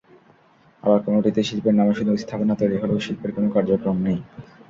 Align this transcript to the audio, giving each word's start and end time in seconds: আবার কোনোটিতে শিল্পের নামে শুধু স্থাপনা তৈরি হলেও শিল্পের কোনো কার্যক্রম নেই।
আবার 0.83 0.99
কোনোটিতে 1.05 1.41
শিল্পের 1.43 1.75
নামে 1.75 1.93
শুধু 1.99 2.11
স্থাপনা 2.17 2.53
তৈরি 2.61 2.77
হলেও 2.77 3.03
শিল্পের 3.05 3.31
কোনো 3.35 3.47
কার্যক্রম 3.55 3.97
নেই। 4.05 4.19